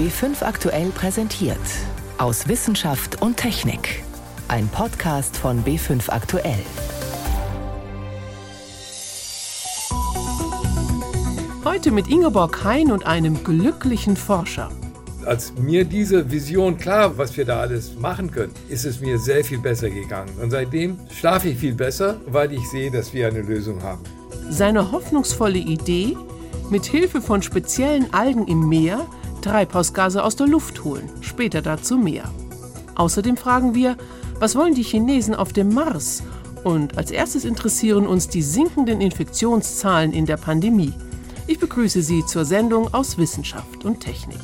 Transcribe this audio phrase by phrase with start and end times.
[0.00, 1.58] B5 aktuell präsentiert.
[2.16, 4.02] Aus Wissenschaft und Technik.
[4.48, 6.62] Ein Podcast von B5 aktuell.
[11.66, 14.70] Heute mit Ingeborg Hein und einem glücklichen Forscher.
[15.26, 19.44] Als mir diese Vision klar, was wir da alles machen können, ist es mir sehr
[19.44, 20.32] viel besser gegangen.
[20.40, 24.00] Und seitdem schlafe ich viel besser, weil ich sehe, dass wir eine Lösung haben.
[24.48, 26.16] Seine hoffnungsvolle Idee,
[26.70, 29.06] mit Hilfe von speziellen Algen im Meer
[29.40, 31.08] Treibhausgase aus der Luft holen.
[31.20, 32.30] Später dazu mehr.
[32.94, 33.96] Außerdem fragen wir,
[34.38, 36.22] was wollen die Chinesen auf dem Mars?
[36.64, 40.92] Und als erstes interessieren uns die sinkenden Infektionszahlen in der Pandemie.
[41.46, 44.38] Ich begrüße Sie zur Sendung aus Wissenschaft und Technik.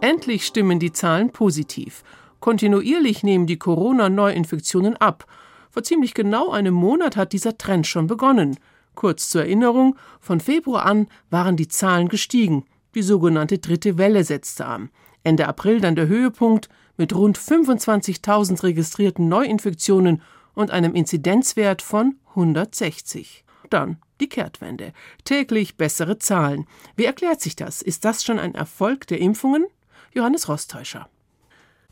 [0.00, 2.02] Endlich stimmen die Zahlen positiv.
[2.40, 5.24] Kontinuierlich nehmen die Corona-Neuinfektionen ab.
[5.70, 8.58] Vor ziemlich genau einem Monat hat dieser Trend schon begonnen.
[8.94, 12.64] Kurz zur Erinnerung, von Februar an waren die Zahlen gestiegen.
[12.94, 14.90] Die sogenannte dritte Welle setzte an.
[15.24, 20.22] Ende April dann der Höhepunkt mit rund 25.000 registrierten Neuinfektionen
[20.54, 23.44] und einem Inzidenzwert von 160.
[23.70, 24.92] Dann die Kehrtwende.
[25.24, 26.66] Täglich bessere Zahlen.
[26.94, 27.82] Wie erklärt sich das?
[27.82, 29.66] Ist das schon ein Erfolg der Impfungen?
[30.12, 31.08] Johannes Rostäuscher.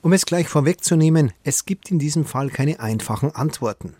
[0.00, 3.94] Um es gleich vorwegzunehmen, es gibt in diesem Fall keine einfachen Antworten.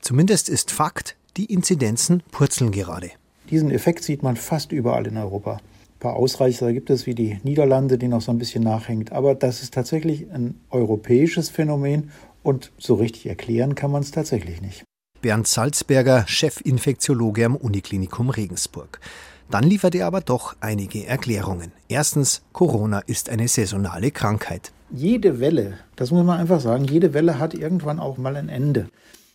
[0.00, 3.10] Zumindest ist Fakt, die Inzidenzen purzeln gerade.
[3.50, 5.54] Diesen Effekt sieht man fast überall in Europa.
[5.56, 9.12] Ein paar Ausreißer gibt es wie die Niederlande, die noch so ein bisschen nachhängt.
[9.12, 12.10] Aber das ist tatsächlich ein europäisches Phänomen
[12.42, 14.84] und so richtig erklären kann man es tatsächlich nicht.
[15.22, 19.00] Bernd Salzberger, Chefinfektiologe am Uniklinikum Regensburg.
[19.50, 21.72] Dann liefert er aber doch einige Erklärungen.
[21.88, 24.72] Erstens, Corona ist eine saisonale Krankheit.
[24.90, 28.88] Jede Welle, das muss man einfach sagen, jede Welle hat irgendwann auch mal ein Ende.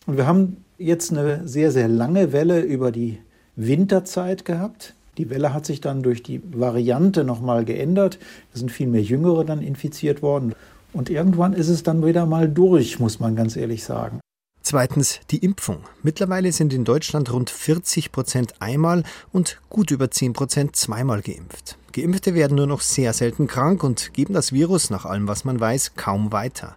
[0.06, 3.18] Und wir haben jetzt eine sehr, sehr lange Welle über die
[3.54, 4.94] Winterzeit gehabt.
[5.18, 8.18] Die Welle hat sich dann durch die Variante nochmal geändert.
[8.52, 10.54] Es sind viel mehr Jüngere dann infiziert worden.
[10.92, 14.20] Und irgendwann ist es dann wieder mal durch, muss man ganz ehrlich sagen.
[14.62, 15.78] Zweitens die Impfung.
[16.02, 21.76] Mittlerweile sind in Deutschland rund 40 Prozent einmal und gut über 10 Prozent zweimal geimpft.
[21.92, 25.58] Geimpfte werden nur noch sehr selten krank und geben das Virus, nach allem was man
[25.58, 26.76] weiß, kaum weiter.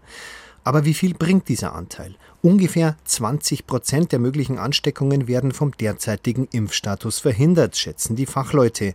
[0.64, 2.16] Aber wie viel bringt dieser Anteil?
[2.46, 8.94] Ungefähr 20 Prozent der möglichen Ansteckungen werden vom derzeitigen Impfstatus verhindert, schätzen die Fachleute.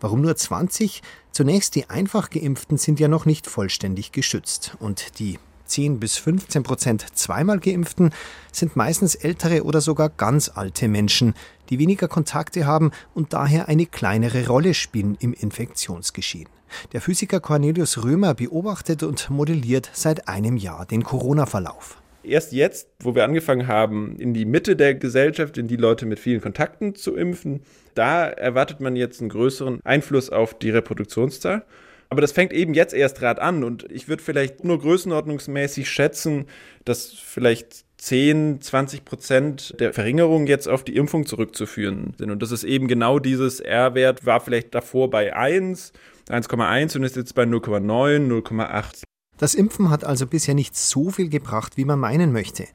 [0.00, 1.02] Warum nur 20?
[1.30, 4.78] Zunächst die einfach geimpften sind ja noch nicht vollständig geschützt.
[4.80, 8.14] Und die 10 bis 15 Prozent zweimal geimpften
[8.50, 11.34] sind meistens ältere oder sogar ganz alte Menschen,
[11.68, 16.48] die weniger Kontakte haben und daher eine kleinere Rolle spielen im Infektionsgeschehen.
[16.94, 21.98] Der Physiker Cornelius Römer beobachtet und modelliert seit einem Jahr den Corona-Verlauf.
[22.26, 26.18] Erst jetzt, wo wir angefangen haben, in die Mitte der Gesellschaft, in die Leute mit
[26.18, 27.62] vielen Kontakten zu impfen,
[27.94, 31.64] da erwartet man jetzt einen größeren Einfluss auf die Reproduktionszahl.
[32.08, 36.46] Aber das fängt eben jetzt erst gerade an und ich würde vielleicht nur größenordnungsmäßig schätzen,
[36.84, 42.30] dass vielleicht 10, 20 Prozent der Verringerung jetzt auf die Impfung zurückzuführen sind.
[42.30, 45.92] Und das ist eben genau dieses R-Wert war vielleicht davor bei 1
[46.28, 49.05] 1,1 und ist jetzt bei 0,9, 0,8.
[49.38, 52.66] Das Impfen hat also bisher nicht so viel gebracht, wie man meinen möchte.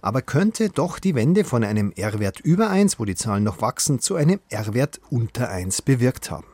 [0.00, 4.00] Aber könnte doch die Wende von einem R-Wert über 1, wo die Zahlen noch wachsen,
[4.00, 6.46] zu einem R-Wert unter 1 bewirkt haben.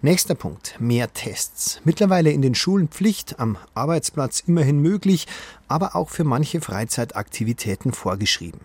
[0.00, 1.80] Nächster Punkt, mehr Tests.
[1.84, 5.26] Mittlerweile in den Schulen Pflicht, am Arbeitsplatz immerhin möglich,
[5.66, 8.60] aber auch für manche Freizeitaktivitäten vorgeschrieben.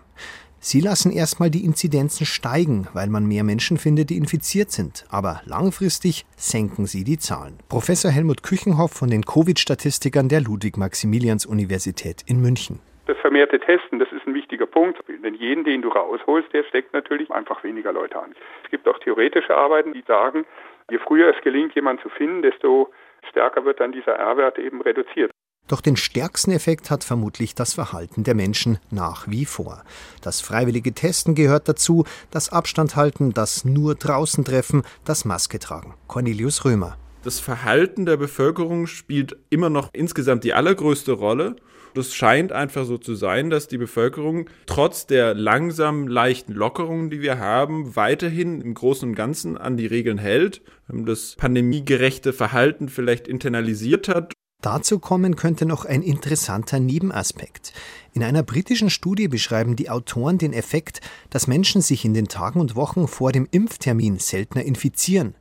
[0.65, 5.03] Sie lassen erstmal die Inzidenzen steigen, weil man mehr Menschen findet, die infiziert sind.
[5.11, 7.59] Aber langfristig senken sie die Zahlen.
[7.67, 12.79] Professor Helmut Küchenhoff von den Covid-Statistikern der Ludwig-Maximilians-Universität in München.
[13.07, 15.03] Das vermehrte Testen, das ist ein wichtiger Punkt.
[15.09, 18.33] Denn jeden, den du rausholst, der steckt natürlich einfach weniger Leute an.
[18.63, 20.45] Es gibt auch theoretische Arbeiten, die sagen,
[20.89, 22.89] je früher es gelingt, jemanden zu finden, desto
[23.29, 25.29] stärker wird dann dieser R-Wert eben reduziert.
[25.67, 29.83] Doch den stärksten Effekt hat vermutlich das Verhalten der Menschen nach wie vor.
[30.21, 35.93] Das freiwillige Testen gehört dazu, das Abstand halten, das nur draußen treffen, das Maske tragen.
[36.07, 36.97] Cornelius Römer.
[37.23, 41.55] Das Verhalten der Bevölkerung spielt immer noch insgesamt die allergrößte Rolle.
[41.93, 47.21] Das scheint einfach so zu sein, dass die Bevölkerung trotz der langsam leichten Lockerungen, die
[47.21, 53.29] wir haben, weiterhin im Großen und Ganzen an die Regeln hält, das pandemiegerechte Verhalten vielleicht
[53.29, 54.33] internalisiert hat
[54.63, 57.73] Dazu kommen könnte noch ein interessanter Nebenaspekt.
[58.13, 62.61] In einer britischen Studie beschreiben die Autoren den Effekt, dass Menschen sich in den Tagen
[62.61, 65.35] und Wochen vor dem Impftermin seltener infizieren.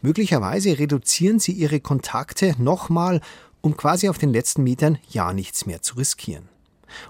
[0.00, 3.20] Möglicherweise reduzieren sie ihre Kontakte nochmal,
[3.62, 6.48] um quasi auf den letzten Metern ja nichts mehr zu riskieren.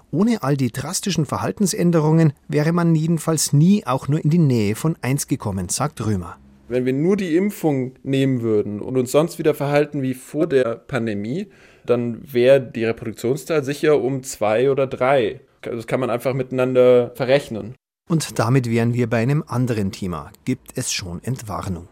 [0.09, 4.97] Ohne all die drastischen Verhaltensänderungen wäre man jedenfalls nie auch nur in die Nähe von
[5.03, 6.39] 1 gekommen, sagt Römer.
[6.69, 10.75] Wenn wir nur die Impfung nehmen würden und uns sonst wieder verhalten wie vor der
[10.75, 11.47] Pandemie,
[11.83, 15.41] dann wäre die Reproduktionszahl sicher um zwei oder drei.
[15.61, 17.73] Das kann man einfach miteinander verrechnen.
[18.07, 20.31] Und damit wären wir bei einem anderen Thema.
[20.45, 21.87] Gibt es schon Entwarnung?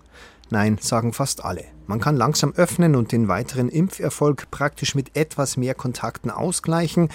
[0.51, 1.65] Nein, sagen fast alle.
[1.87, 7.09] Man kann langsam öffnen und den weiteren Impferfolg praktisch mit etwas mehr Kontakten ausgleichen.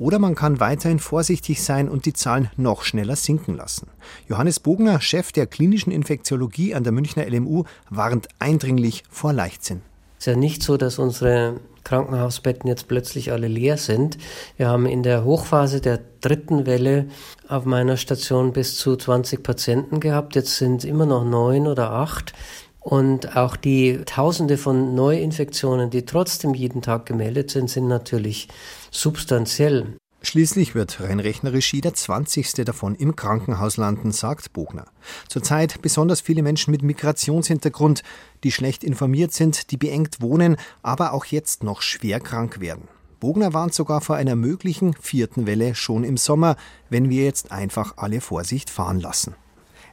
[0.00, 3.88] Oder man kann weiterhin vorsichtig sein und die Zahlen noch schneller sinken lassen.
[4.28, 9.82] Johannes Bogner, Chef der klinischen Infektiologie an der Münchner LMU, warnt eindringlich vor Leichtsinn.
[10.18, 14.16] Es ist ja nicht so, dass unsere Krankenhausbetten jetzt plötzlich alle leer sind.
[14.56, 17.06] Wir haben in der Hochphase der dritten Welle
[17.46, 20.34] auf meiner Station bis zu 20 Patienten gehabt.
[20.34, 22.32] Jetzt sind immer noch neun oder acht.
[22.80, 28.48] Und auch die Tausende von Neuinfektionen, die trotzdem jeden Tag gemeldet sind, sind natürlich
[28.90, 29.98] substanziell.
[30.22, 32.52] Schließlich wird rein rechnerisch jeder 20.
[32.66, 34.84] davon im Krankenhaus landen, sagt Bogner.
[35.28, 38.02] Zurzeit besonders viele Menschen mit Migrationshintergrund,
[38.44, 42.88] die schlecht informiert sind, die beengt wohnen, aber auch jetzt noch schwer krank werden.
[43.18, 46.56] Bogner warnt sogar vor einer möglichen vierten Welle schon im Sommer,
[46.90, 49.34] wenn wir jetzt einfach alle Vorsicht fahren lassen.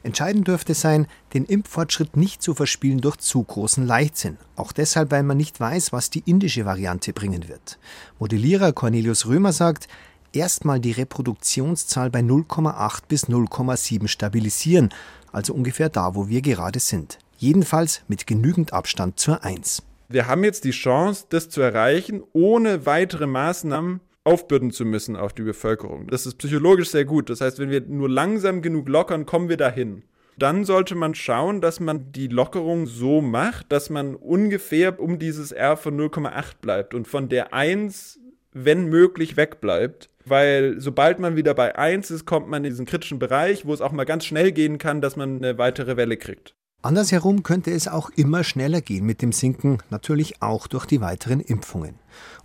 [0.02, 4.38] Entscheidend dürfte sein, den Impffortschritt nicht zu verspielen durch zu großen Leichtsinn.
[4.56, 7.78] Auch deshalb, weil man nicht weiß, was die indische Variante bringen wird.
[8.18, 9.88] Modellierer Cornelius Römer sagt,
[10.32, 14.90] erstmal die Reproduktionszahl bei 0,8 bis 0,7 stabilisieren,
[15.32, 17.18] also ungefähr da, wo wir gerade sind.
[17.36, 19.82] Jedenfalls mit genügend Abstand zur 1.
[20.08, 25.32] Wir haben jetzt die Chance, das zu erreichen, ohne weitere Maßnahmen aufbürden zu müssen auf
[25.32, 26.06] die Bevölkerung.
[26.08, 27.30] Das ist psychologisch sehr gut.
[27.30, 30.02] Das heißt, wenn wir nur langsam genug lockern, kommen wir dahin.
[30.36, 35.50] Dann sollte man schauen, dass man die Lockerung so macht, dass man ungefähr um dieses
[35.50, 38.20] R von 0,8 bleibt und von der 1,
[38.52, 40.10] wenn möglich, wegbleibt.
[40.26, 43.80] Weil sobald man wieder bei 1 ist, kommt man in diesen kritischen Bereich, wo es
[43.80, 46.54] auch mal ganz schnell gehen kann, dass man eine weitere Welle kriegt.
[46.80, 51.40] Andersherum könnte es auch immer schneller gehen mit dem Sinken, natürlich auch durch die weiteren
[51.40, 51.96] Impfungen.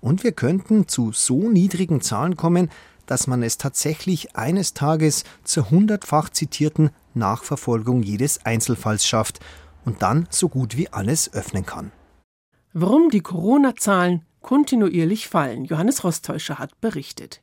[0.02, 2.72] Und wir könnten zu so niedrigen Zahlen kommen,
[3.06, 9.40] dass man es tatsächlich eines Tages zur hundertfach zitierten Nachverfolgung jedes Einzelfalls schafft
[9.86, 11.92] und dann so gut wie alles öffnen kann.
[12.74, 17.42] Warum die Corona-Zahlen kontinuierlich fallen, Johannes Rostäuscher hat berichtet.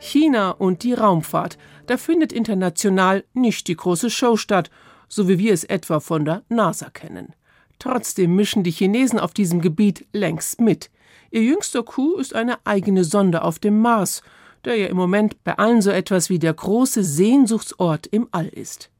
[0.00, 4.70] China und die Raumfahrt, da findet international nicht die große Show statt,
[5.08, 7.34] so wie wir es etwa von der NASA kennen.
[7.78, 10.90] Trotzdem mischen die Chinesen auf diesem Gebiet längst mit.
[11.30, 14.22] Ihr jüngster Coup ist eine eigene Sonde auf dem Mars,
[14.64, 18.90] der ja im Moment bei allen so etwas wie der große Sehnsuchtsort im All ist.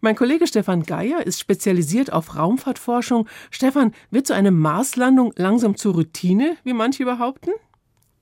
[0.00, 3.28] Mein Kollege Stefan Geier ist spezialisiert auf Raumfahrtforschung.
[3.50, 7.52] Stefan, wird so eine Marslandung langsam zur Routine, wie manche behaupten?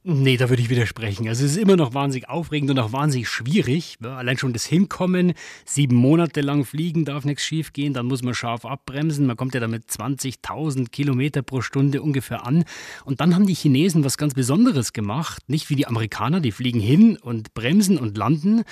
[0.02, 1.28] Nee, da würde ich widersprechen.
[1.28, 3.98] Also es ist immer noch wahnsinnig aufregend und auch wahnsinnig schwierig.
[4.02, 5.34] Allein schon das Hinkommen,
[5.66, 9.26] sieben Monate lang fliegen, darf nichts schief gehen, dann muss man scharf abbremsen.
[9.26, 12.64] Man kommt ja damit 20.000 Kilometer pro Stunde ungefähr an.
[13.04, 15.42] Und dann haben die Chinesen was ganz Besonderes gemacht.
[15.48, 18.62] Nicht wie die Amerikaner, die fliegen hin und bremsen und landen.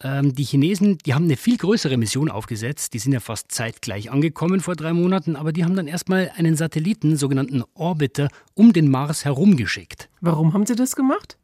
[0.00, 2.94] Ähm, die Chinesen, die haben eine viel größere Mission aufgesetzt.
[2.94, 6.54] Die sind ja fast zeitgleich angekommen vor drei Monaten, aber die haben dann erstmal einen
[6.54, 10.08] Satelliten, sogenannten Orbiter, um den Mars herumgeschickt.
[10.26, 11.38] Warum haben Sie das gemacht?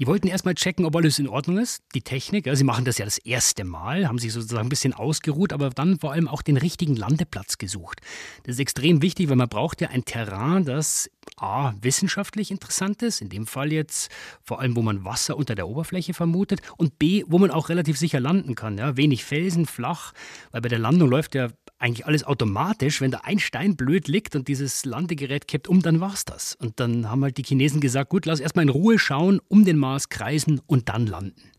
[0.00, 2.46] Die wollten erstmal checken, ob alles in Ordnung ist, die Technik.
[2.46, 5.70] Ja, sie machen das ja das erste Mal, haben sich sozusagen ein bisschen ausgeruht, aber
[5.70, 8.00] dann vor allem auch den richtigen Landeplatz gesucht.
[8.42, 13.20] Das ist extrem wichtig, weil man braucht ja ein Terrain, das A, wissenschaftlich interessant ist,
[13.20, 14.10] in dem Fall jetzt
[14.42, 17.96] vor allem, wo man Wasser unter der Oberfläche vermutet, und B, wo man auch relativ
[17.96, 18.76] sicher landen kann.
[18.76, 20.12] Ja, wenig Felsen, flach,
[20.50, 21.48] weil bei der Landung läuft ja
[21.84, 23.00] eigentlich alles automatisch.
[23.00, 26.56] Wenn da ein Stein blöd liegt und dieses Landegerät kippt um, dann war's das.
[26.56, 29.76] Und dann haben halt die Chinesen gesagt, gut, lass erstmal in Ruhe schauen, um den
[29.76, 31.52] Mars kreisen und dann landen.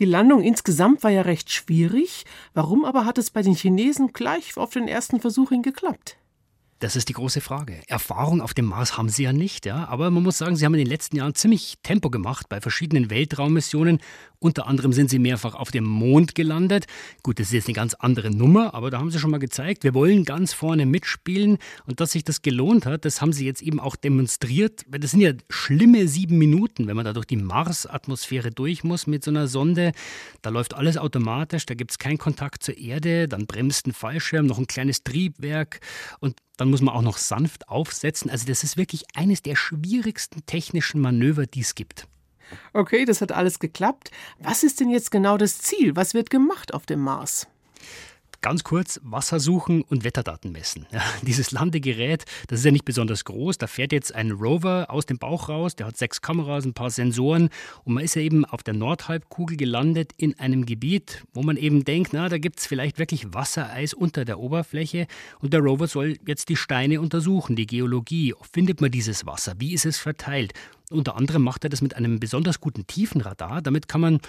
[0.00, 2.24] Die Landung insgesamt war ja recht schwierig.
[2.54, 6.16] Warum aber hat es bei den Chinesen gleich auf den ersten Versuch hin geklappt?
[6.78, 7.80] Das ist die große Frage.
[7.86, 9.88] Erfahrung auf dem Mars haben sie ja nicht, ja.
[9.88, 13.08] Aber man muss sagen, sie haben in den letzten Jahren ziemlich Tempo gemacht bei verschiedenen
[13.08, 14.00] Weltraummissionen.
[14.40, 16.86] Unter anderem sind sie mehrfach auf dem Mond gelandet.
[17.22, 19.84] Gut, das ist jetzt eine ganz andere Nummer, aber da haben sie schon mal gezeigt,
[19.84, 21.56] wir wollen ganz vorne mitspielen.
[21.86, 24.82] Und dass sich das gelohnt hat, das haben sie jetzt eben auch demonstriert.
[24.86, 29.24] Das sind ja schlimme sieben Minuten, wenn man da durch die Mars-Atmosphäre durch muss mit
[29.24, 29.92] so einer Sonde.
[30.42, 34.44] Da läuft alles automatisch, da gibt es keinen Kontakt zur Erde, dann bremst ein Fallschirm,
[34.44, 35.80] noch ein kleines Triebwerk
[36.20, 38.30] und dann muss man auch noch sanft aufsetzen.
[38.30, 42.08] Also das ist wirklich eines der schwierigsten technischen Manöver, die es gibt.
[42.72, 44.10] Okay, das hat alles geklappt.
[44.38, 45.96] Was ist denn jetzt genau das Ziel?
[45.96, 47.48] Was wird gemacht auf dem Mars?
[48.46, 50.86] Ganz kurz, Wasser suchen und Wetterdaten messen.
[50.92, 53.58] Ja, dieses Landegerät, das ist ja nicht besonders groß.
[53.58, 56.90] Da fährt jetzt ein Rover aus dem Bauch raus, der hat sechs Kameras, ein paar
[56.90, 57.48] Sensoren
[57.82, 61.84] und man ist ja eben auf der Nordhalbkugel gelandet in einem Gebiet, wo man eben
[61.84, 65.08] denkt, na, da gibt es vielleicht wirklich Wassereis unter der Oberfläche
[65.40, 68.32] und der Rover soll jetzt die Steine untersuchen, die Geologie.
[68.52, 69.54] Findet man dieses Wasser?
[69.58, 70.52] Wie ist es verteilt?
[70.88, 73.60] Unter anderem macht er das mit einem besonders guten Tiefenradar.
[73.60, 74.20] Damit kann man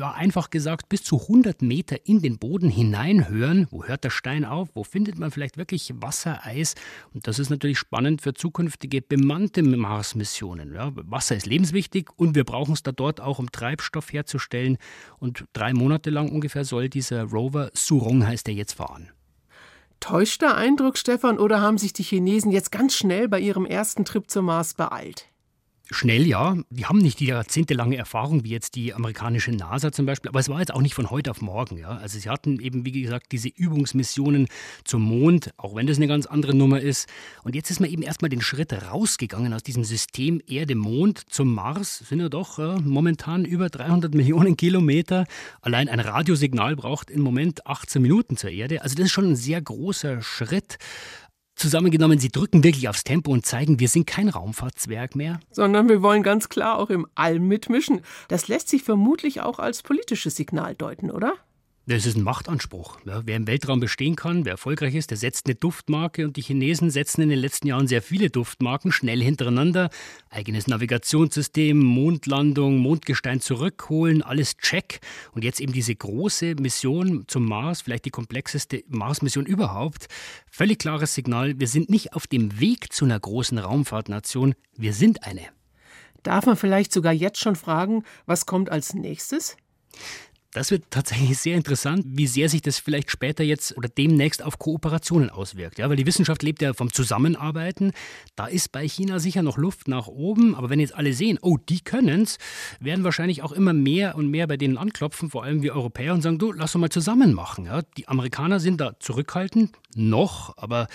[0.00, 3.66] einfach gesagt, bis zu 100 Meter in den Boden hineinhören.
[3.70, 4.68] Wo hört der Stein auf?
[4.74, 6.74] Wo findet man vielleicht wirklich Wassereis?
[7.14, 10.74] Und das ist natürlich spannend für zukünftige bemannte Mars-Missionen.
[10.74, 14.78] Ja, Wasser ist lebenswichtig und wir brauchen es da dort auch, um Treibstoff herzustellen.
[15.18, 19.10] Und drei Monate lang ungefähr soll dieser Rover, Surong heißt er jetzt, fahren.
[20.00, 24.04] Täuscht der Eindruck, Stefan, oder haben sich die Chinesen jetzt ganz schnell bei ihrem ersten
[24.04, 25.28] Trip zum Mars beeilt?
[25.90, 26.54] Schnell, ja.
[26.68, 30.50] Die haben nicht die jahrzehntelange Erfahrung wie jetzt die amerikanische NASA zum Beispiel, aber es
[30.50, 31.78] war jetzt auch nicht von heute auf morgen.
[31.78, 31.88] Ja.
[31.88, 34.48] Also sie hatten eben, wie gesagt, diese Übungsmissionen
[34.84, 37.08] zum Mond, auch wenn das eine ganz andere Nummer ist.
[37.42, 42.00] Und jetzt ist man eben erstmal den Schritt rausgegangen aus diesem System Erde-Mond zum Mars.
[42.06, 45.26] Sind ja doch äh, momentan über 300 Millionen Kilometer.
[45.62, 48.82] Allein ein Radiosignal braucht im Moment 18 Minuten zur Erde.
[48.82, 50.76] Also das ist schon ein sehr großer Schritt.
[51.58, 55.40] Zusammengenommen, sie drücken wirklich aufs Tempo und zeigen, wir sind kein Raumfahrtzwerg mehr.
[55.50, 58.00] Sondern wir wollen ganz klar auch im All mitmischen.
[58.28, 61.34] Das lässt sich vermutlich auch als politisches Signal deuten, oder?
[61.88, 62.98] Das ist ein Machtanspruch.
[63.06, 66.42] Ja, wer im Weltraum bestehen kann, wer erfolgreich ist, der setzt eine Duftmarke und die
[66.42, 69.88] Chinesen setzen in den letzten Jahren sehr viele Duftmarken schnell hintereinander.
[70.28, 75.00] Eigenes Navigationssystem, Mondlandung, Mondgestein zurückholen, alles check.
[75.32, 80.08] Und jetzt eben diese große Mission zum Mars, vielleicht die komplexeste Mars-Mission überhaupt.
[80.50, 85.24] Völlig klares Signal, wir sind nicht auf dem Weg zu einer großen Raumfahrtnation, wir sind
[85.24, 85.46] eine.
[86.22, 89.56] Darf man vielleicht sogar jetzt schon fragen, was kommt als nächstes?
[90.52, 94.58] Das wird tatsächlich sehr interessant, wie sehr sich das vielleicht später jetzt oder demnächst auf
[94.58, 95.78] Kooperationen auswirkt.
[95.78, 97.92] Ja, weil die Wissenschaft lebt ja vom Zusammenarbeiten.
[98.34, 100.54] Da ist bei China sicher noch Luft nach oben.
[100.54, 102.38] Aber wenn jetzt alle sehen, oh, die können es,
[102.80, 106.22] werden wahrscheinlich auch immer mehr und mehr bei denen anklopfen, vor allem wir Europäer, und
[106.22, 107.66] sagen, du, lass uns mal zusammen machen.
[107.66, 110.88] Ja, die Amerikaner sind da zurückhaltend, noch, aber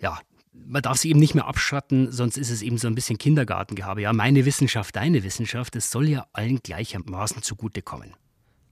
[0.00, 0.18] ja,
[0.52, 4.02] man darf sie eben nicht mehr abschatten, sonst ist es eben so ein bisschen Kindergartengehabe.
[4.02, 8.14] Ja, meine Wissenschaft, deine Wissenschaft, es soll ja allen gleichermaßen zugutekommen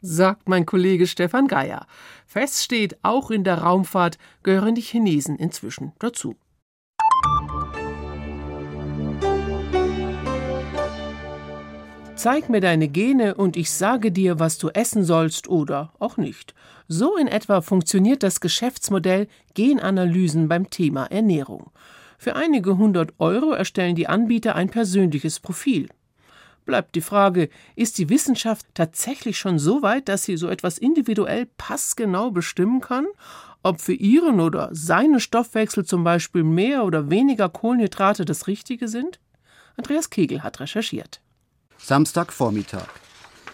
[0.07, 1.87] sagt mein Kollege Stefan Geier.
[2.27, 6.37] Fest steht, auch in der Raumfahrt gehören die Chinesen inzwischen dazu.
[12.15, 16.55] Zeig mir deine Gene und ich sage dir, was du essen sollst oder auch nicht.
[16.89, 21.71] So in etwa funktioniert das Geschäftsmodell Genanalysen beim Thema Ernährung.
[22.17, 25.89] Für einige hundert Euro erstellen die Anbieter ein persönliches Profil
[26.67, 31.47] bleibt die Frage, ist die Wissenschaft tatsächlich schon so weit, dass sie so etwas individuell
[31.57, 33.07] passgenau bestimmen kann?
[33.63, 39.19] Ob für ihren oder seinen Stoffwechsel zum Beispiel mehr oder weniger Kohlenhydrate das Richtige sind?
[39.77, 41.21] Andreas Kegel hat recherchiert.
[41.79, 42.89] Samstagvormittag.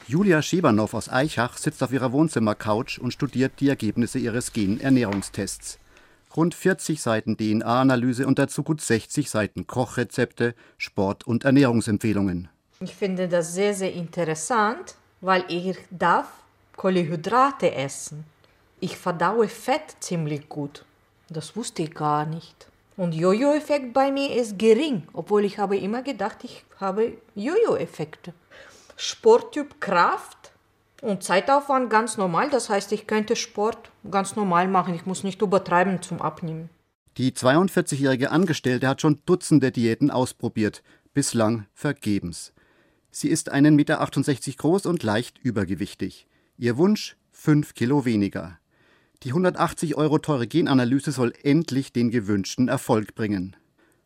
[0.09, 5.79] Julia Schebanow aus Eichach sitzt auf ihrer Wohnzimmercouch und studiert die Ergebnisse ihres Gen-Ernährungstests.
[6.37, 12.49] Rund 40 Seiten DNA-Analyse und dazu gut 60 Seiten Kochrezepte, Sport- und Ernährungsempfehlungen.
[12.83, 16.27] Ich finde das sehr, sehr interessant, weil ich darf
[16.77, 18.25] Kohlenhydrate essen.
[18.81, 20.85] Ich verdaue Fett ziemlich gut.
[21.29, 22.67] Das wusste ich gar nicht.
[22.97, 28.35] Und Jojo-Effekt bei mir ist gering, obwohl ich habe immer gedacht, ich habe Jojo-Effekte.
[28.97, 30.51] Sporttyp Kraft
[31.03, 32.51] und Zeitaufwand ganz normal.
[32.51, 34.95] Das heißt, ich könnte Sport ganz normal machen.
[34.95, 36.69] Ich muss nicht übertreiben zum Abnehmen.
[37.17, 40.83] Die 42-jährige Angestellte hat schon Dutzende Diäten ausprobiert,
[41.15, 42.53] bislang vergebens.
[43.15, 46.27] Sie ist 1,68 Meter groß und leicht übergewichtig.
[46.57, 48.59] Ihr Wunsch 5 Kilo weniger.
[49.23, 53.55] Die 180 Euro teure Genanalyse soll endlich den gewünschten Erfolg bringen.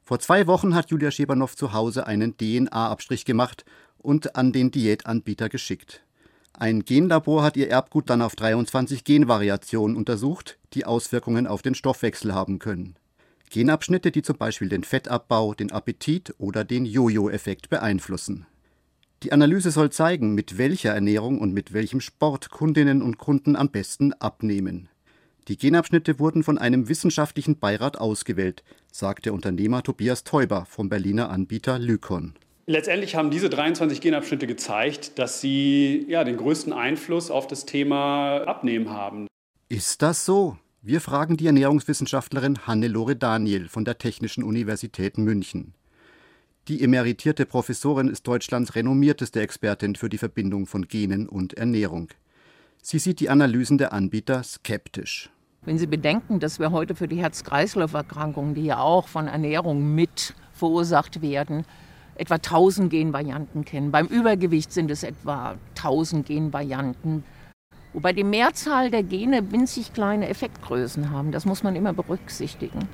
[0.02, 3.64] Vor zwei Wochen hat Julia Schebanow zu Hause einen DNA-Abstrich gemacht
[3.96, 6.02] und an den Diätanbieter geschickt.
[6.52, 12.34] Ein Genlabor hat ihr Erbgut dann auf 23 Genvariationen untersucht, die Auswirkungen auf den Stoffwechsel
[12.34, 12.96] haben können.
[13.50, 18.46] Genabschnitte, die zum Beispiel den Fettabbau, den Appetit oder den Jojo-Effekt beeinflussen.
[19.26, 23.70] Die Analyse soll zeigen, mit welcher Ernährung und mit welchem Sport Kundinnen und Kunden am
[23.70, 24.88] besten abnehmen.
[25.48, 31.28] Die Genabschnitte wurden von einem wissenschaftlichen Beirat ausgewählt, sagt der Unternehmer Tobias Teuber vom Berliner
[31.30, 32.34] Anbieter Lykon.
[32.66, 38.44] Letztendlich haben diese 23 Genabschnitte gezeigt, dass sie ja, den größten Einfluss auf das Thema
[38.44, 39.26] Abnehmen haben.
[39.68, 40.56] Ist das so?
[40.82, 45.74] Wir fragen die Ernährungswissenschaftlerin Hannelore Daniel von der Technischen Universität München.
[46.68, 52.08] Die emeritierte Professorin ist Deutschlands renommierteste Expertin für die Verbindung von Genen und Ernährung.
[52.82, 55.30] Sie sieht die Analysen der Anbieter skeptisch.
[55.64, 60.34] Wenn Sie bedenken, dass wir heute für die Herz-Kreislauf-Erkrankungen, die ja auch von Ernährung mit
[60.54, 61.64] verursacht werden,
[62.16, 63.92] etwa 1000 Genvarianten kennen.
[63.92, 67.22] Beim Übergewicht sind es etwa 1000 Genvarianten.
[67.92, 71.30] Wobei die Mehrzahl der Gene winzig kleine Effektgrößen haben.
[71.30, 72.88] Das muss man immer berücksichtigen.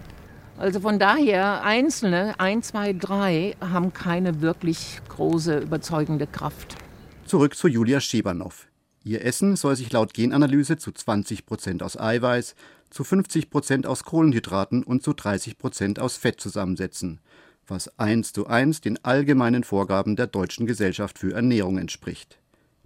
[0.62, 6.76] Also von daher, einzelne, 1, 2, 3, haben keine wirklich große überzeugende Kraft.
[7.24, 8.68] Zurück zu Julia Schebanow.
[9.02, 12.54] Ihr Essen soll sich laut Genanalyse zu 20 Prozent aus Eiweiß,
[12.90, 17.18] zu 50 Prozent aus Kohlenhydraten und zu 30 Prozent aus Fett zusammensetzen,
[17.66, 22.38] was eins zu eins den allgemeinen Vorgaben der Deutschen Gesellschaft für Ernährung entspricht.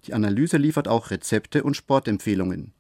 [0.06, 2.73] Die Analyse liefert auch Rezepte und Sportempfehlungen.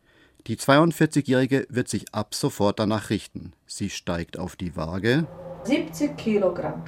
[0.46, 3.52] Die 42-Jährige wird sich ab sofort danach richten.
[3.66, 5.26] Sie steigt auf die Waage.
[5.64, 6.84] 70 Kilogramm.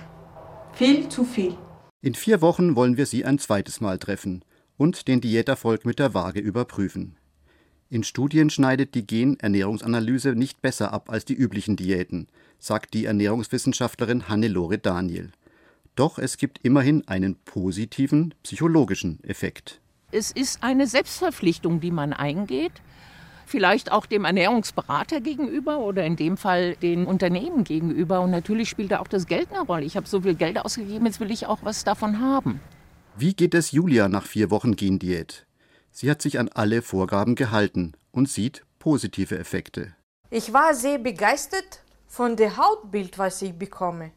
[0.74, 1.56] Viel zu viel.
[2.00, 4.44] In vier Wochen wollen wir sie ein zweites Mal treffen
[4.76, 7.16] und den Diäterfolg mit der Waage überprüfen.
[7.90, 12.28] In Studien schneidet die Gen-Ernährungsanalyse nicht besser ab als die üblichen Diäten,
[12.60, 15.32] sagt die Ernährungswissenschaftlerin Hannelore Daniel.
[15.96, 19.80] Doch es gibt immerhin einen positiven psychologischen Effekt.
[20.12, 22.72] Es ist eine Selbstverpflichtung, die man eingeht.
[23.48, 28.20] Vielleicht auch dem Ernährungsberater gegenüber oder in dem Fall den Unternehmen gegenüber.
[28.20, 29.86] Und natürlich spielt da auch das Geld eine Rolle.
[29.86, 32.60] Ich habe so viel Geld ausgegeben, jetzt will ich auch was davon haben.
[33.16, 35.46] Wie geht es Julia nach vier Wochen Gendiät?
[35.90, 39.94] Sie hat sich an alle Vorgaben gehalten und sieht positive Effekte.
[40.28, 44.10] Ich war sehr begeistert von dem Hautbild, was ich bekomme.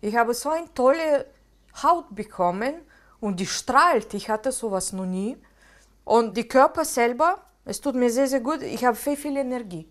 [0.00, 1.26] Ich habe so eine tolle
[1.82, 2.72] Haut bekommen
[3.20, 4.14] und die strahlt.
[4.14, 5.36] Ich hatte sowas noch nie.
[6.04, 8.62] Und die Körper selber, es tut mir sehr, sehr gut.
[8.62, 9.86] Ich habe viel, viel Energie.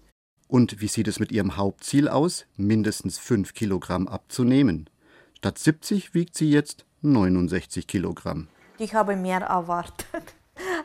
[0.48, 4.90] Und wie sieht es mit ihrem Hauptziel aus, mindestens 5 Kilogramm abzunehmen?
[5.38, 8.48] Statt 70 wiegt sie jetzt 69 Kilogramm.
[8.80, 10.34] Ich habe mehr erwartet.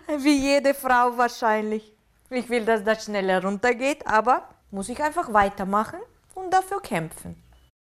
[0.18, 1.94] Wie jede Frau wahrscheinlich.
[2.28, 6.00] Ich will, dass das schneller runtergeht, aber muss ich einfach weitermachen
[6.34, 7.36] und dafür kämpfen.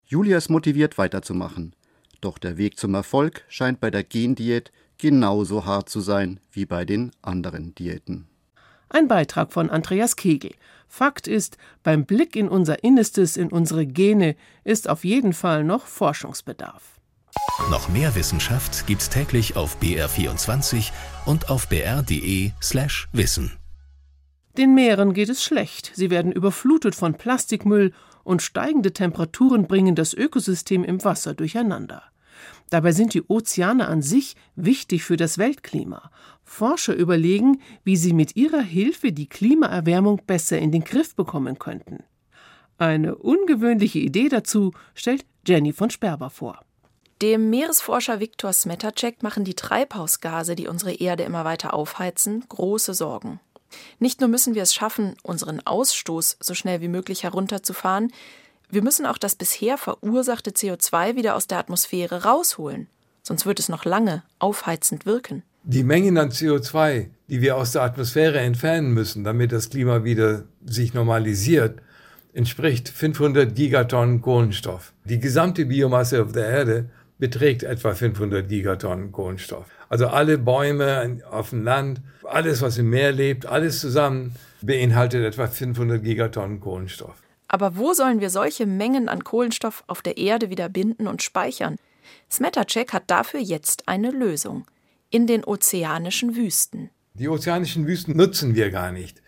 [0.05, 1.75] Julia ist motiviert weiterzumachen.
[2.21, 6.85] Doch der Weg zum Erfolg scheint bei der Gendiät genauso hart zu sein wie bei
[6.85, 8.27] den anderen Diäten.
[8.89, 10.51] Ein Beitrag von Andreas Kegel.
[10.87, 15.85] Fakt ist, beim Blick in unser Innerstes, in unsere Gene, ist auf jeden Fall noch
[15.85, 16.99] Forschungsbedarf.
[17.69, 20.91] Noch mehr Wissenschaft gibt's täglich auf BR24
[21.25, 23.57] und auf br.de/slash wissen.
[24.57, 25.91] Den Meeren geht es schlecht.
[25.93, 32.03] Sie werden überflutet von Plastikmüll und steigende Temperaturen bringen das Ökosystem im Wasser durcheinander.
[32.69, 36.11] Dabei sind die Ozeane an sich wichtig für das Weltklima.
[36.43, 42.03] Forscher überlegen, wie sie mit ihrer Hilfe die Klimaerwärmung besser in den Griff bekommen könnten.
[42.77, 46.63] Eine ungewöhnliche Idee dazu stellt Jenny von Sperber vor.
[47.21, 53.41] Dem Meeresforscher Viktor Smetacek machen die Treibhausgase, die unsere Erde immer weiter aufheizen, große Sorgen.
[53.99, 58.13] Nicht nur müssen wir es schaffen, unseren Ausstoß so schnell wie möglich herunterzufahren,
[58.71, 62.87] wir müssen auch das bisher verursachte CO2 wieder aus der Atmosphäre rausholen.
[63.23, 65.43] Sonst wird es noch lange aufheizend wirken.
[65.63, 70.43] Die Mengen an CO2, die wir aus der Atmosphäre entfernen müssen, damit das Klima wieder
[70.65, 71.81] sich normalisiert,
[72.33, 74.93] entspricht 500 Gigatonnen Kohlenstoff.
[75.03, 79.65] Die gesamte Biomasse auf der Erde beträgt etwa 500 Gigatonnen Kohlenstoff.
[79.89, 85.47] Also alle Bäume auf dem Land, alles, was im Meer lebt, alles zusammen beinhaltet etwa
[85.47, 87.15] 500 Gigatonnen Kohlenstoff.
[87.49, 91.75] Aber wo sollen wir solche Mengen an Kohlenstoff auf der Erde wieder binden und speichern?
[92.31, 94.65] Smetacek hat dafür jetzt eine Lösung.
[95.09, 96.91] In den ozeanischen Wüsten.
[97.15, 99.21] Die ozeanischen Wüsten nutzen wir gar nicht.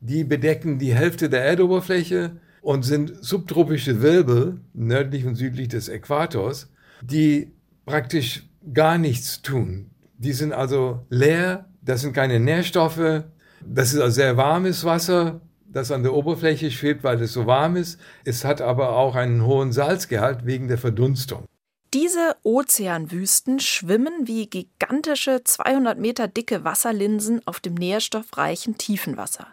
[0.00, 6.68] Die bedecken die Hälfte der Erdoberfläche und sind subtropische Wirbel nördlich und südlich des Äquators
[7.02, 7.52] die
[7.84, 9.90] praktisch gar nichts tun.
[10.18, 13.24] Die sind also leer, das sind keine Nährstoffe,
[13.64, 15.40] das ist also sehr warmes Wasser,
[15.76, 18.00] das an der Oberfläche schwebt, weil es so warm ist.
[18.24, 21.44] Es hat aber auch einen hohen Salzgehalt wegen der Verdunstung.
[21.92, 29.46] Diese Ozeanwüsten schwimmen wie gigantische 200 Meter dicke Wasserlinsen auf dem nährstoffreichen Tiefenwasser.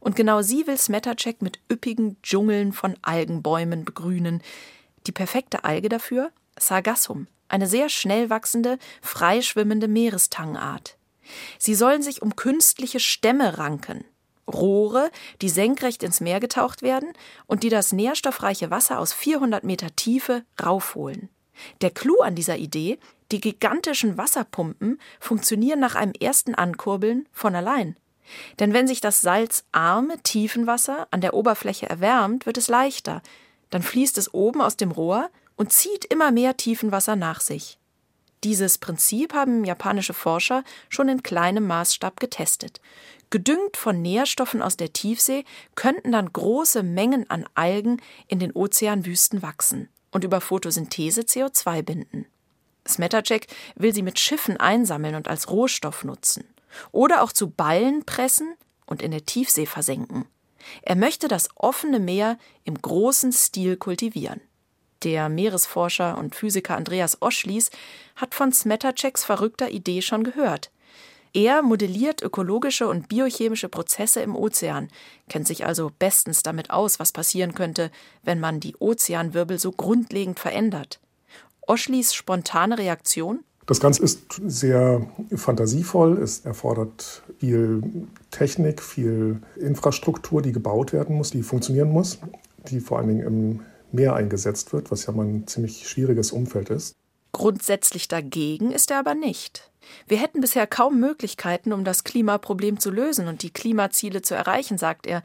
[0.00, 4.42] Und genau sie will Smetacek mit üppigen Dschungeln von Algenbäumen begrünen.
[5.06, 6.32] Die perfekte Alge dafür?
[6.58, 10.96] Sargassum, eine sehr schnell wachsende, freischwimmende Meerestangart.
[11.58, 14.04] Sie sollen sich um künstliche Stämme ranken.
[14.52, 15.10] Rohre,
[15.42, 17.12] die senkrecht ins Meer getaucht werden
[17.46, 21.28] und die das nährstoffreiche Wasser aus 400 Meter Tiefe raufholen.
[21.80, 22.98] Der Clou an dieser Idee,
[23.32, 27.96] die gigantischen Wasserpumpen funktionieren nach einem ersten Ankurbeln von allein.
[28.58, 33.22] Denn wenn sich das salzarme Tiefenwasser an der Oberfläche erwärmt, wird es leichter.
[33.70, 37.78] Dann fließt es oben aus dem Rohr und zieht immer mehr Tiefenwasser nach sich.
[38.44, 42.80] Dieses Prinzip haben japanische Forscher schon in kleinem Maßstab getestet.
[43.30, 49.42] Gedüngt von Nährstoffen aus der Tiefsee könnten dann große Mengen an Algen in den Ozeanwüsten
[49.42, 52.26] wachsen und über Photosynthese CO2 binden.
[52.86, 56.44] Smetacek will sie mit Schiffen einsammeln und als Rohstoff nutzen.
[56.92, 58.54] Oder auch zu Ballen pressen
[58.86, 60.26] und in der Tiefsee versenken.
[60.82, 64.40] Er möchte das offene Meer im großen Stil kultivieren.
[65.02, 67.70] Der Meeresforscher und Physiker Andreas Oschlies
[68.16, 70.70] hat von Smetaceks verrückter Idee schon gehört.
[71.36, 74.88] Er modelliert ökologische und biochemische Prozesse im Ozean,
[75.28, 77.90] kennt sich also bestens damit aus, was passieren könnte,
[78.22, 80.98] wenn man die Ozeanwirbel so grundlegend verändert.
[81.66, 83.40] Oschlis spontane Reaktion?
[83.66, 86.16] Das Ganze ist sehr fantasievoll.
[86.22, 87.82] Es erfordert viel
[88.30, 92.18] Technik, viel Infrastruktur, die gebaut werden muss, die funktionieren muss,
[92.70, 93.60] die vor allen Dingen im
[93.92, 96.94] Meer eingesetzt wird, was ja mal ein ziemlich schwieriges Umfeld ist.
[97.32, 99.70] Grundsätzlich dagegen ist er aber nicht.
[100.06, 104.78] Wir hätten bisher kaum Möglichkeiten, um das Klimaproblem zu lösen und die Klimaziele zu erreichen,
[104.78, 105.22] sagt er.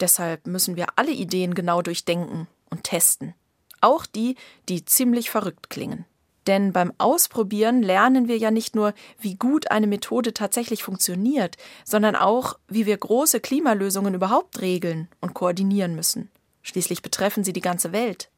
[0.00, 3.34] Deshalb müssen wir alle Ideen genau durchdenken und testen.
[3.80, 4.36] Auch die,
[4.68, 6.04] die ziemlich verrückt klingen.
[6.46, 12.16] Denn beim Ausprobieren lernen wir ja nicht nur, wie gut eine Methode tatsächlich funktioniert, sondern
[12.16, 16.30] auch, wie wir große Klimalösungen überhaupt regeln und koordinieren müssen.
[16.62, 18.30] Schließlich betreffen sie die ganze Welt.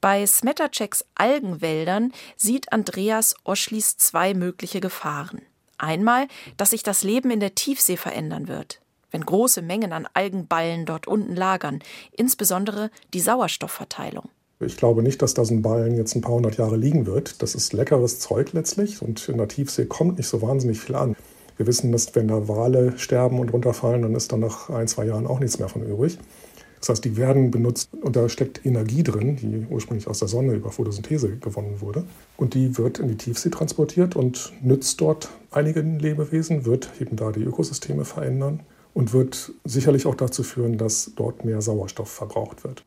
[0.00, 5.42] Bei Smetaceks Algenwäldern sieht Andreas Oschlis zwei mögliche Gefahren.
[5.76, 8.80] Einmal, dass sich das Leben in der Tiefsee verändern wird,
[9.10, 11.80] wenn große Mengen an Algenballen dort unten lagern,
[12.12, 14.28] insbesondere die Sauerstoffverteilung.
[14.60, 17.42] Ich glaube nicht, dass da so ein Ballen jetzt ein paar hundert Jahre liegen wird.
[17.42, 21.16] Das ist leckeres Zeug letztlich und in der Tiefsee kommt nicht so wahnsinnig viel an.
[21.56, 25.06] Wir wissen, dass wenn da Wale sterben und runterfallen, dann ist dann nach ein, zwei
[25.06, 26.18] Jahren auch nichts mehr von übrig.
[26.80, 30.54] Das heißt, die werden benutzt und da steckt Energie drin, die ursprünglich aus der Sonne
[30.54, 32.04] über Photosynthese gewonnen wurde.
[32.36, 37.32] Und die wird in die Tiefsee transportiert und nützt dort einigen Lebewesen, wird eben da
[37.32, 38.60] die Ökosysteme verändern
[38.94, 42.84] und wird sicherlich auch dazu führen, dass dort mehr Sauerstoff verbraucht wird.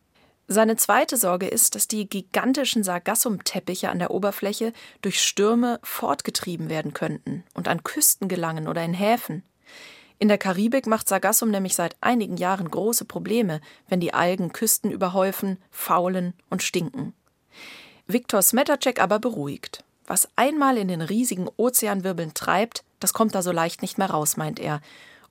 [0.47, 6.93] Seine zweite Sorge ist, dass die gigantischen Sargassumteppiche an der Oberfläche durch Stürme fortgetrieben werden
[6.93, 9.43] könnten und an Küsten gelangen oder in Häfen.
[10.21, 14.91] In der Karibik macht Sargassum nämlich seit einigen Jahren große Probleme, wenn die Algen Küsten
[14.91, 17.13] überhäufen, faulen und stinken.
[18.05, 19.83] Viktor Smetacek aber beruhigt.
[20.05, 24.37] Was einmal in den riesigen Ozeanwirbeln treibt, das kommt da so leicht nicht mehr raus,
[24.37, 24.81] meint er.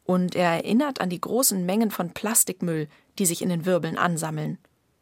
[0.04, 4.58] Und er erinnert an die großen Mengen von Plastikmüll, die sich in den Wirbeln ansammeln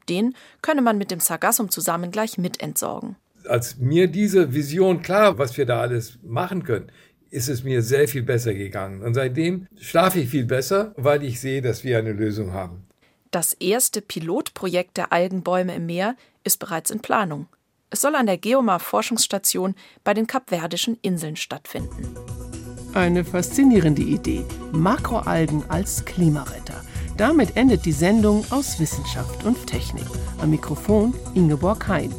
[0.08, 3.16] den könne man mit dem Sargassum zusammen gleich mitentsorgen.
[3.46, 6.90] Als mir diese Vision klar, was wir da alles machen können,
[7.30, 9.02] ist es mir sehr viel besser gegangen.
[9.02, 12.86] Und seitdem schlafe ich viel besser, weil ich sehe, dass wir eine Lösung haben.
[13.30, 17.46] Das erste Pilotprojekt der Algenbäume im Meer ist bereits in Planung.
[17.90, 22.14] Es soll an der Geomar-Forschungsstation bei den Kapverdischen Inseln stattfinden.
[22.94, 24.44] Eine faszinierende Idee.
[24.72, 26.82] Makroalgen als Klimaretter.
[27.16, 30.06] Damit endet die Sendung aus Wissenschaft und Technik.
[30.40, 32.14] Am Mikrofon Ingeborg Hein.